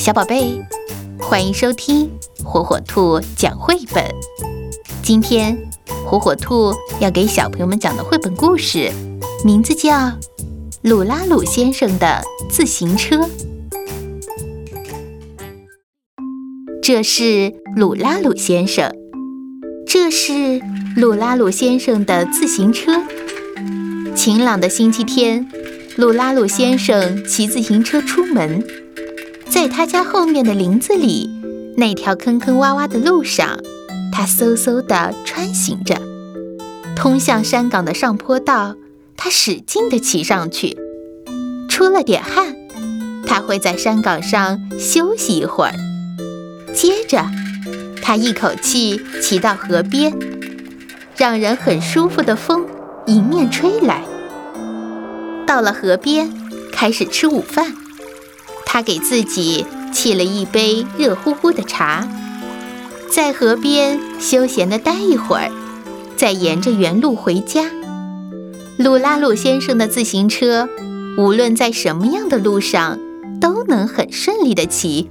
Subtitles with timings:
[0.00, 0.58] 小宝贝，
[1.18, 2.10] 欢迎收听
[2.42, 4.02] 火火兔讲绘本。
[5.02, 5.54] 今天，
[6.06, 8.90] 火火兔要给小朋友们讲的绘本故事，
[9.44, 9.92] 名字叫
[10.80, 13.16] 《鲁拉鲁先生的自行车》。
[16.82, 18.90] 这是鲁拉鲁先生，
[19.86, 20.62] 这是
[20.96, 23.02] 鲁拉鲁先生的自行车。
[24.14, 25.46] 晴朗的星期天，
[25.96, 28.64] 鲁拉鲁先生骑自行车出门。
[29.50, 31.28] 在他家后面的林子里，
[31.76, 33.58] 那条坑坑洼洼的路上，
[34.12, 36.00] 他嗖嗖地穿行着。
[36.94, 38.76] 通向山岗的上坡道，
[39.16, 40.78] 他使劲地骑上去。
[41.68, 42.54] 出了点汗，
[43.26, 45.74] 他会在山岗上休息一会儿。
[46.72, 47.26] 接着，
[48.00, 50.16] 他一口气骑到河边，
[51.16, 52.64] 让人很舒服的风
[53.06, 54.04] 迎面吹来。
[55.44, 56.32] 到了河边，
[56.72, 57.74] 开始吃午饭。
[58.72, 62.06] 他给自己沏了一杯热乎乎的茶，
[63.12, 65.50] 在河边休闲地待一会儿，
[66.16, 67.64] 再沿着原路回家。
[68.78, 70.68] 鲁拉鲁先生的自行车，
[71.18, 73.00] 无论在什么样的路上，
[73.40, 75.08] 都能很顺利地骑。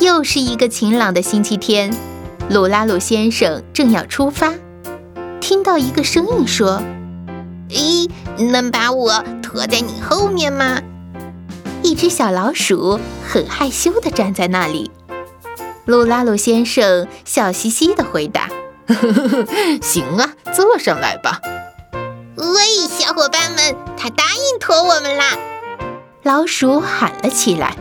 [0.00, 1.94] 又是一个晴朗的星期天，
[2.48, 4.54] 鲁拉鲁先生正要出发，
[5.42, 6.80] 听到一个声音说
[7.68, 8.08] ：“咦，
[8.50, 10.80] 能把我驮在你后面吗？”
[11.86, 12.98] 一只小老鼠
[13.28, 14.90] 很害羞地站在那里。
[15.84, 18.48] 鲁拉鲁先生笑嘻嘻地回答
[19.80, 21.40] ：“行啊，坐上来吧。”
[22.34, 25.26] 喂，小伙伴们，他答应驮我们啦！
[26.24, 27.76] 老鼠喊了起来。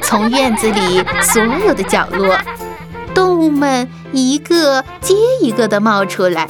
[0.00, 2.38] 从院子里所有的角落，
[3.12, 6.48] 动物们一个接一个地冒出来，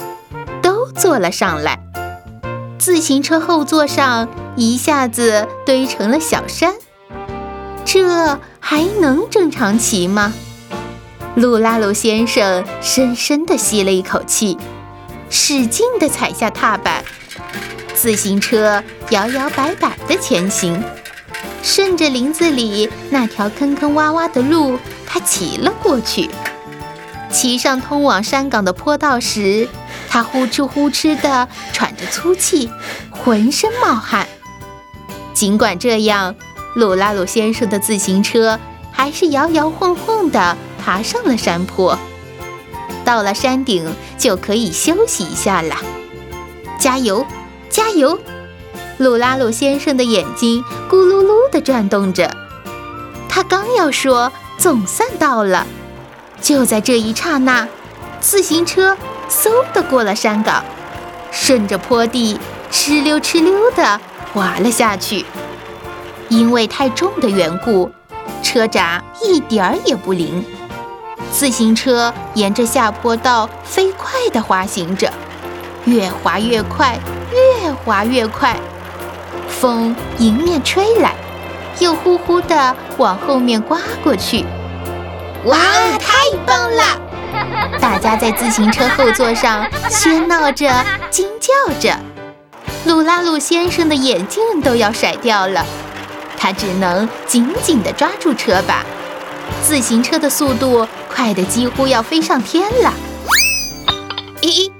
[0.60, 1.80] 都坐了上来。
[2.78, 4.28] 自行车后座上。
[4.56, 6.72] 一下子堆成了小山，
[7.84, 10.32] 这还能正常骑吗？
[11.34, 14.56] 鲁拉鲁先生深深地吸了一口气，
[15.28, 17.04] 使劲地踩下踏板，
[17.94, 20.82] 自行车摇摇摆摆地前行。
[21.62, 26.30] 顺着林子里那条坑坑洼洼的路，他骑了过去。
[27.30, 29.68] 骑上通往山岗的坡道时，
[30.08, 32.70] 他呼哧呼哧地喘着粗气，
[33.10, 34.26] 浑身冒汗。
[35.36, 36.34] 尽管这样，
[36.74, 38.58] 鲁拉鲁先生的自行车
[38.90, 41.98] 还是摇摇晃晃地爬上了山坡。
[43.04, 45.76] 到了山顶，就可以休息一下了。
[46.78, 47.26] 加油，
[47.68, 48.18] 加油！
[48.96, 52.34] 鲁拉鲁先生的眼睛咕噜噜地转动着。
[53.28, 55.66] 他刚要说“总算到了”，
[56.40, 57.68] 就在这一刹那，
[58.22, 58.96] 自行车
[59.28, 60.64] 嗖地过了山岗，
[61.30, 62.40] 顺着坡地
[62.72, 64.00] 哧溜哧溜地。
[64.32, 65.24] 滑了下去，
[66.28, 67.90] 因为太重的缘故，
[68.42, 70.44] 车闸一点儿也不灵。
[71.32, 75.12] 自行车沿着下坡道飞快地滑行着，
[75.84, 76.98] 越滑越快，
[77.32, 78.56] 越滑越快。
[79.48, 81.14] 风迎面吹来，
[81.78, 84.44] 又呼呼地往后面刮过去。
[85.44, 85.58] 哇，
[85.98, 87.00] 太棒了！
[87.80, 90.70] 大家在自行车后座上喧闹着，
[91.10, 91.96] 惊叫着。
[92.86, 95.66] 鲁拉鲁先生的眼镜都要甩掉了，
[96.36, 98.86] 他只能紧紧地抓住车把。
[99.60, 102.92] 自行车的速度快得几乎要飞上天了。
[104.40, 104.70] 咦，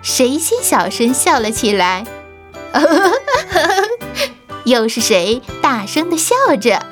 [0.00, 2.06] 谁先小声笑了起来？
[4.64, 6.82] 又是谁大声地笑着？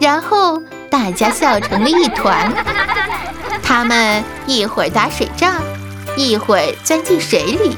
[0.00, 2.50] 然后大家笑成了一团。
[3.62, 5.60] 他们一会儿打水仗，
[6.16, 7.76] 一会儿钻进水里。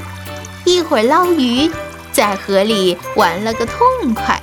[0.69, 1.71] 一会儿捞鱼，
[2.11, 4.39] 在河里玩了个痛快。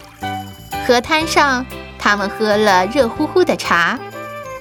[0.85, 1.65] 河滩上，
[2.01, 3.97] 他们喝了热乎乎的茶，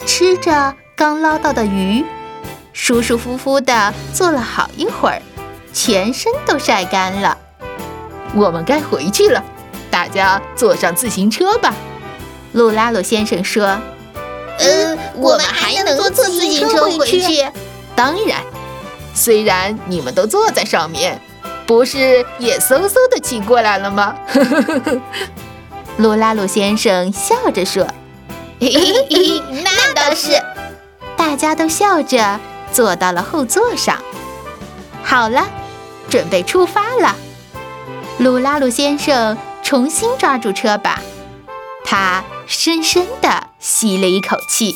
[0.06, 2.06] 吃着刚捞到的鱼，
[2.72, 5.20] 舒舒服服地坐了好一会儿，
[5.74, 7.36] 全身都晒干了。
[8.36, 9.44] 我们该回去了，
[9.90, 11.74] 大家坐上自行车吧。
[12.52, 13.79] 鲁拉鲁先生说
[14.59, 17.44] ：“呃，我们还能坐自行车回去？
[17.96, 18.44] 当然，
[19.16, 21.20] 虽然你们都坐在上面。”
[21.66, 24.16] 不是也嗖嗖的骑过来了吗？
[25.97, 27.88] 鲁拉鲁先生笑着说
[28.59, 30.41] ：“那倒是。”
[31.17, 32.40] 大家都笑着
[32.72, 33.97] 坐到了后座上。
[35.03, 35.47] 好了，
[36.09, 37.16] 准备出发了。
[38.17, 41.02] 鲁拉鲁先生重新抓住车把，
[41.84, 44.73] 他深深地吸了一口气。